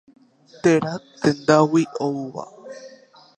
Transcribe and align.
Téra 0.63 0.93
tendágui 1.21 1.83
oúva. 2.07 2.45